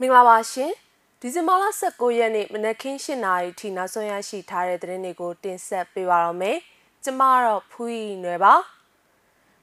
[0.00, 0.72] မင်္ဂလာပါရှင်
[1.20, 6.58] ဒီဇင်ဘာလ19ရက်နေ့မနက်ခင်း7:00နာရီထိနောက်ဆုံးရရှိထားတဲ့သတင်းတွေကိုတင်ဆက်ပေးပါတော့မယ်
[7.04, 8.54] ကျမကတော့ဖူးရီနွယ်ပါ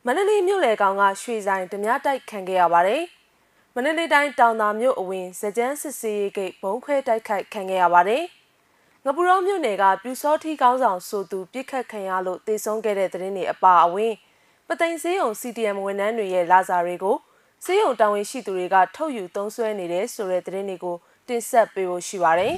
[0.05, 3.03] မန္တလေးမြို့လေကောင်ကရွှေဆိုင်ဓမြတိုက်ခံခဲ့ရပါတယ်
[3.73, 8.23] မန္တလေးတိုင်းတောင်သာမြို့အဝင်စကြမ်းစစ်စေးဂိတ်ဘုံခွဲတိုက်ခိုက်ခံခဲ့ရပါတယ်
[9.05, 14.13] ငပူရောမြို့နယ်ကပြူစောထီကောင်းဆောင်ဆိုသူပြစ်ခတ်ခံရလို့တေဆုံးခဲ့တဲ့သတင်းတွေအပါအဝင်
[14.67, 17.17] ပသိမ်စေးုံ CTM ဝန်ထမ်းတွေရဲ့လာစာတွေကို
[17.65, 20.95] စေယုံတာဝန်ရှိသူတွေကထုတ်ယူသုံးစွဲနေတယ်ဆိုတဲ့သတင်းတွေကို
[21.27, 22.53] တင်ဆက်ပေးဖို့ရှိပါတယ်။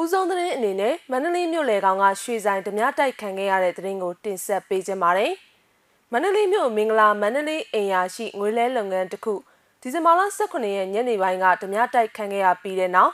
[0.00, 5.32] ဦးဆုံးသတင်းအနေနဲ့မန္တလေးမြို့လေကောင်ကရွှေဆိုင်ဓမြတိုက်ခံခဲ့ရတဲ့သတင်းကိုတင်ဆက်ပေးခြင်းပါတယ်။
[6.12, 9.34] မန္တလေးမြို့မင်္ဂလာမန္တလေးအိမ်ယာရှိငွေလဲလုပ်ငန်းတစ်ခု
[9.80, 13.12] ဒီဇင်ဘာလ18ရက်ညနေပိုင်းကဓမြတိုက်ခံခဲ့ရပြီးတဲ့နောက်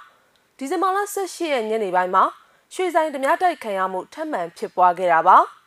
[0.59, 2.25] ဒီဇင်ဘာလ18ရက်ညနေပိုင်းမှာ
[2.75, 5.39] ရွှေဆိုင်ဓမြတိုက်ခံရမှုထပ်မံဖြစ်ပွားခဲ့တာပါ။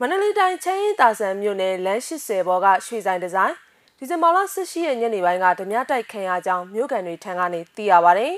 [0.00, 3.54] မန္တလေးတိုင်းချမ်းရင်တာဆန်မြို့နယ်လမ်း80ဘော်ကရွှေဆိုင်ဒီဇိုင်း
[3.98, 8.28] ဒီဇင်ဘာလ18ရက်ညနေပိုင်းကဓမြတိုက်ခံရကြောင်းမြို့ကန်တွေထံကနေသိရပါဗျ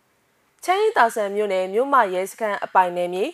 [0.64, 3.24] ။ချမ်းရင်တာဆန်မြို့နယ်မြို့မရဲစခန်းအပိုင်နယ်မြေ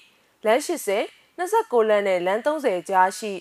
[0.44, 3.32] လမ်း80 29လမ်းနဲ့လမ်း30ကြားရှိ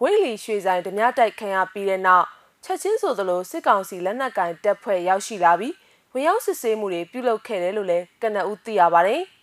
[0.00, 2.26] ဝိတ်လီရွှေဆိုင်ဓမြတိုက်ခံရပြီးတဲ့နောက်
[2.64, 5.74] ချက်ချင်းဆိုသလိုစစ်ကောင်စီလက်နက်ကင်တပ်ဖွဲ့ရောက်ရှိလာပြီး
[6.12, 9.16] ဝင်ရောက်စစ်ဆေးမှုတွေပြုလုပ်ခဲ့တယ်လို့လည်းကနအူးသိရပါဗျ။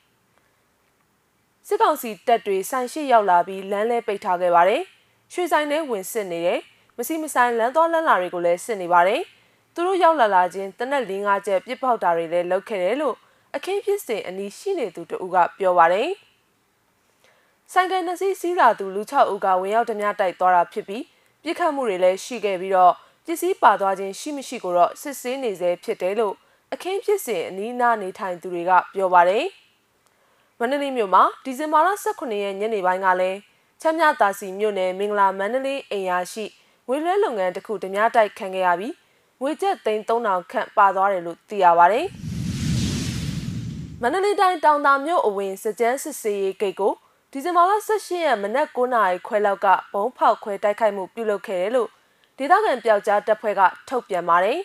[1.71, 4.81] စစ်ကောင်စီတပ်တွေဆိုင်ရှိရောက်လာပြီးလမ်းလဲပိတ်ထားခဲ့ပါတယ်။
[5.33, 6.59] ရွှေဆိုင်ထဲဝင်စစ်နေတယ်။
[6.97, 9.21] မစီမဆိုင်လမ်းသွားလမ်းလာတွေကိုလည်းစစ်နေပါတယ်။
[9.73, 13.15] သူတို့ရောက်လာလာချင်းတနက်၄၅ချက်ပြစ်ပေါက်တာတွေလည်းလုပ်ခဲ့တယ်လို့
[13.55, 16.09] အခင်းဖြစ်စဉ်အနီးရှိနေသူတဦးကပြောပါတယ်။
[17.71, 21.03] ဆိုင်ကယ်နှစ်စီးစီးလာသူလူ6ဦးကဝင်ရောက်ဓမြတိုက်သွားတာဖြစ်ပြီး
[21.43, 22.93] ပြစ်ခတ်မှုတွေလည်းရှိခဲ့ပြီးတော့
[23.25, 26.35] ပစ္စည်းပါသွားခြင်းရှိမရှိကိုတော့စစ်ဆေးနေစေဖြစ်တယ်လို့
[26.73, 29.45] အခင်းဖြစ်စဉ်အနီးနားနေထိုင်သူတွေကပြောပါတယ်။
[30.61, 33.39] မန္တလေးမြို့မှာဒီဇင်ဘာလ18ရက်ညနေပိုင်းကလည်း
[33.81, 36.45] ချမ်းမြသာစီမြို့နယ်မင်္ဂလာမန္တလေးအိမ်ယာရှိ
[36.87, 38.93] ငွေလွှဲလုပ်ငန်းတစ်ခုဓမြတိုက်ခံခဲ့ရပြီး
[39.41, 42.01] ငွေကျပ်သိန်း3000ခန့်ပါသွားတယ်လို့သိရပါဗျ။
[44.01, 46.93] မန္တလေးတိုင်းတောင်သာမြို့အဝင်စကြမ်းစစ်စေးရေးဂိတ်ကို
[47.31, 51.89] ဒီဇင်ဘာလ18ရက်မနက်9:00နာရီခွဲလောက်ကဘုံဖောက်ခွဲတိုက်ခိုက်မှုပြုလုပ်ခဲ့တယ်လို့
[52.37, 54.59] ဒေသခံပျောက်ကြားတပ်ဖွဲ့ကထုတ်ပြန်ပါတယ်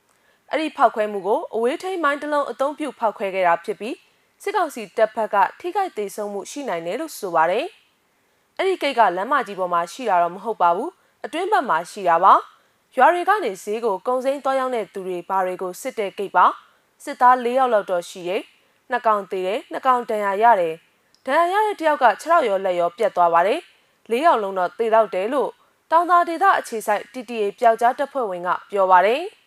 [0.50, 3.96] ။အဲ့ဒီဖောက်ခွဲမှုကိုအဝေးထိန်မိုင်းတစ်လုံးအုံပြုဖောက်ခွဲခဲ့တာဖြစ်ပြီး
[4.42, 7.66] စစ်ကောင်စီတပ်ဖက်ကထိခိုက်သေးဆုံးမှုရှိနိုင်တယ်လို့ဆိုပါတယ်။
[8.58, 10.90] အဲ့ဒီကိတ်ကလမ်းမကြီးပေါ်မှာရှိတာတော့မဟုတ်ပါဘူး။
[11.24, 12.34] အတွင်းဘက်မှာရှိတာပါ။
[12.96, 16.46] ရွာတွေကနေဈေးကိုကုံစိမ်းသွားရောက်တဲ့သူတွေဘာတွေကိုစစ်တဲ့ကိတ်ပါ။
[17.04, 18.42] စစ်သား၄ယောက်လောက်တော့ရှိတယ်။
[18.90, 20.74] နှစ်ကောင်သေးတယ်နှစ်ကောင်တန်ရာရတယ်။
[21.26, 23.60] ဒဏ်ရာရတဲ့တယောက်က6ရောက်ရောလက်ရောပြတ်သွားပါတယ်။
[24.10, 25.50] ၄ယောက်လုံးတော့သေတော့တယ်လို့
[25.90, 29.22] တောင်သာဒေသအခြေဆိုင် TTA ပျောက်ကြားတပ်ဖွဲ့ဝင်ကပြောပါတယ်။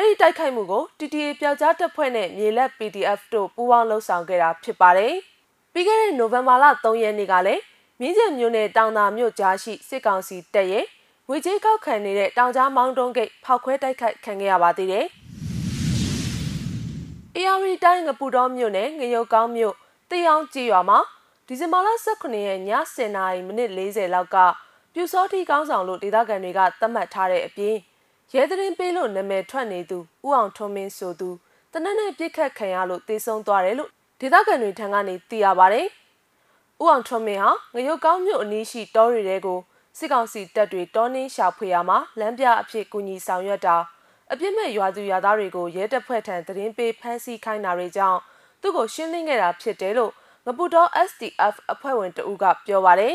[0.00, 5.12] အဲ့ဒီတိုက်ခိုက်မှုကို TTA ပျောက်ကြားတပ်ဖွဲ့နဲ့မြေလက် PDF တို့ပူးပေါင်းလှုပ်ဆောင်ခဲ့တာဖြစ်ပါတယ်။
[5.72, 7.62] ပြီးခဲ့တဲ့နိုဝင်ဘာလ3ရက်နေ့ကလည်း
[8.00, 10.86] မြင်းကျင်မြို့နယ်တောင်သာမြို့ကြားရှိစစ်ကောင်စီတပ်ရဲ့
[11.28, 15.06] ငွေကြေးကောက်ခံနေတဲ့တောင်ကြားမောင်းတုံးဂိတ်ဖောက်ခွဲတိုက်ခိုက်ခံခဲ့ရပါသေးတယ်။
[17.36, 19.74] AR တိုင်းငပူတော်မြို့နယ်ငရုတ်ကောင်းမြို့
[20.10, 20.98] တေအောင်ကြီးရွာမှာ
[21.46, 22.60] ဒီဇင်ဘာလ18ရက်ည
[22.96, 24.36] 10:40မိနစ်40လောက်က
[24.94, 27.76] ပြူစောတိကောင်းဆောင်လို့ဒေသခံတွေကသတ်မှတ်ထားတဲ့အပြင်
[28.34, 31.30] ရဲသတင်းပေးလို့နာမည်ထွက်နေသူဦးအောင်ထွန်းမင်းဆိုသူ
[31.72, 33.90] တနက်နေ့ပြစ်ခတ်ခံရလို့တေဆုံးသွားတယ်လို့
[34.20, 35.86] ဒေသခံတွေထံကနေသိရပါတယ်။
[36.82, 39.58] ဦးအောင်ထွန်းမင်းဟာငရုတ်ကောင်းမြို့အနီးရှိတောတွေတဲကို
[39.98, 43.76] စစ်ကောင်စီတပ်တွေတောင်းနှင်းရှာဖွေရမှာလမ်းပြအဖြစ်ကူညီဆောင်ရွက်တာ
[44.32, 48.18] အပြစ်မဲ့ရွာသူရွာသားတွေကိုရဲတပ်ဖွဲ့ထံသတင်းပေးဖမ်းဆီးခိုင်းတာတွေကြောင့်
[48.60, 50.12] သူ့ကိုရှင်းလင်းခဲ့တာဖြစ်တယ်လို့
[50.46, 53.14] ငပူတော် SDF အဖွဲ့ဝင်တဦးကပြောပါတယ်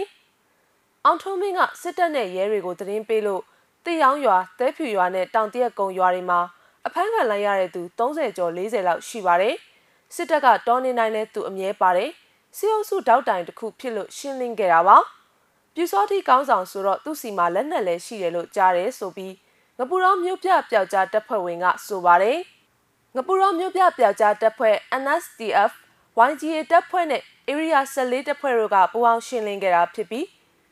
[1.05, 3.43] ။အောင်ထွန်းမင်းကစစ်တပ်နဲ့ရဲတွေကိုသတင်းပေးလို့
[3.85, 6.39] တေယောင်းရွာတဲဖြူရွာနဲ့တောင်တရက်ကုံရွာတွေမှာ
[6.87, 9.55] အဖမ်းခံလိုက်ရတဲ့သူ30ကျော်40လောက်ရှိပါတယ်။
[10.15, 12.09] စစ်တပ်ကတောနေနိုင်တဲ့သူအမြဲပါတယ်။
[12.57, 14.97] စီအုပ်စုတောက်တိုင်တစ်ခုဖြစ်လို့ရှင်းလင်းခဲ့တာပါ။
[15.73, 19.33] ပြူစောတိကောင်းဆောင်ဆိုတော့သူ့စီမှာလက်နက်လည်းရှိတယ်လို့ကြားတယ်ဆိုပြီး
[19.79, 22.37] ငပူရောမြို့ပြပျောက်ကြားတပ်ဖွဲ့ဝင်ကဆိုပါတယ်။
[23.15, 25.71] ငပူရောမြို့ပြပျောက်ကြားတပ်ဖွဲ့ NSDF
[26.29, 30.25] YGA တပ်ဖွဲ့နဲ့ Area 14တပ်ဖွဲ့တို့ကပူးပေါင်းရှင်းလင်းခဲ့တာဖြစ်ပြီး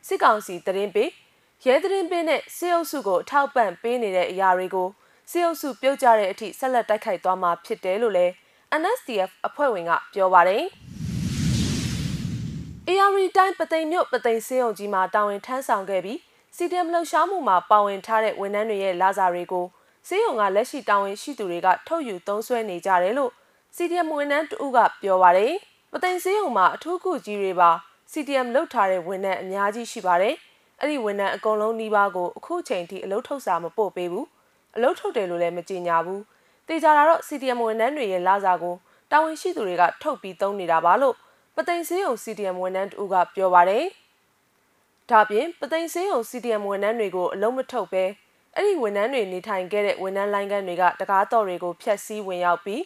[0.06, 1.10] စစ်ကောင်စီတရင်ပေး
[1.66, 4.88] ရဲသတင်းပေးနဲ့စေအုပ်စုကိုထောက်ပံ့ပေးနေတဲ့အရာတွေကို
[5.30, 8.32] စေအုပ်စုပြုတ်ကြတဲ့အထိဆက်လက်တိုက်ခိုက်သွားမှာဖြစ်တယ်လို့လည်း
[8.80, 10.62] NSDF အဖွဲ့ဝင်ကပြောပါတယ်။
[12.88, 16.18] AR တိုင်းပသိမ်မြို့ပသိမ်စေအုံကြီးမှာတာဝန်ထမ်းဆောင်ခဲ့ပြီး
[16.56, 19.66] စီတမ်လှုပ်ရှားမှုမှာပါဝင်ထားတဲ့ဝန်ထမ်းတွေရဲ့လာစာတွေကို
[20.08, 23.30] စေအုံကလက်ရှိတာဝန်ရှိသူတွေကထုတ်ယူသုံးစွဲနေကြတယ်လို့
[23.76, 25.52] စီတမ်ဝန်ထမ်းတဦးကပြောပါတယ်။
[25.92, 27.70] ပသိမ်စေအုံမှာအထူးကုကြီးတွေပါ
[28.12, 30.36] CTM လုတ်ထားတဲ့ဝန်ထမ်းအများကြီးရှိပါတယ်။
[30.84, 34.26] အဲ့ဒီဝန်ထမ်းအကုန်လုံးနှီးပါးကိုအခုချိန်ထိအလုပ်ထုတ်စာမပို့ပေးဘူး
[34.76, 36.22] အလုပ်ထုတ်တယ်လို့လည်းမကြေညာဘူး
[36.68, 38.74] တေချာတာတော့ CTM ဝန်ထမ်းတွေရဲ့လစာကို
[39.10, 41.14] တာဝန်ရှိသူတွေကထုတ်ပြီးသုံးနေတာပါလို့
[41.56, 43.84] ပသိမ်စေးုံ CTM ဝန်ထမ်းတူကပြောပါတယ်
[45.10, 48.04] ဒါပြင်ပသိမ်စေးုံ CTM ဝန်ထမ်းတွေကိုအလုံးမထုတ်ပဲ
[48.56, 52.80] အဲ့ဒီဝန်ထမ်းတွေနေထိုင်ခဲ့တဲ့ဝန်ထမ်းလိုင်းကန်းတွေကတကားတော်တွေကိုဖျက်ဆီးဝင်ရောက်ပြီး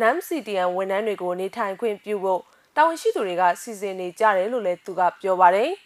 [0.00, 2.40] NAM CTN ဝန်ထမ်းတွေကိုနေထိုင်ခွင့်ပြုဖို့
[2.76, 5.72] တာဝန်ရှိသူတွေကစီစဉ်နေကြတယ်လို့လည်းသူကပြောပါတယ်။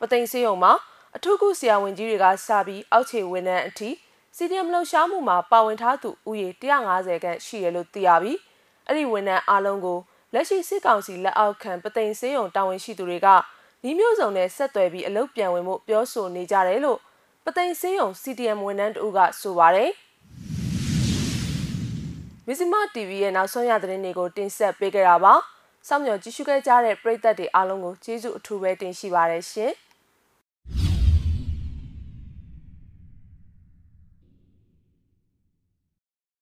[0.00, 0.72] ပသိမ်စေးုံမှာ
[1.16, 3.90] အထူးကုဆရာဝန်ကြီးတွေကစပြီးအောက်ခြေဝန်ထမ်းအထိ
[4.36, 8.38] CDM လှုပ်ရှားမှုမှာပါဝင်ထားသူဦးရေ150ခန့်ရှိရလို့သိရပြီး
[8.86, 9.98] အဲ့ဒီဝန်ထမ်းအားလုံးကို
[10.34, 13.28] လက်ရှိစစ်ကောင်စီလက်အောက်ခံပသိမ်စေးုံတာဝန်ရှိသူတွေက
[13.88, 16.98] ဤမျိုးစုံနဲ့ဆက်သွယ်ပြီးအလုပ်ပြန်ဝင်မှုပြောဆိုနေကြတယ်လို့
[17.44, 19.90] ပသိမ်စေးုံ CDM ဝန်ထမ်းတို့ကဆိုပါတယ်
[22.46, 25.34] မစ္စမ TV ရဲ့နောက်ဆုံးရသတင်းတွေကိုတင်ဆက်ပေးကြတာပါ။
[25.86, 29.72] စောင့်မျှော်ကြည့်ရှုခဲ့ကြတဲ့ပရိသတ်တွေအားလုံးကိုကျေးဇူးအထူးပဲတင်ရှိပါတယ်ရှင်။